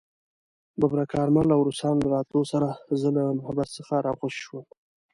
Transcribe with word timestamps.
د 0.79 0.79
ببرک 0.81 1.07
کارمل 1.13 1.47
او 1.55 1.61
روسانو 1.67 2.01
له 2.03 2.09
راتلو 2.15 2.41
سره 2.51 2.67
زه 3.01 3.07
له 3.17 3.23
محبس 3.37 3.69
څخه 3.77 3.93
راخوشي 4.07 4.41
شوم. 4.45 4.65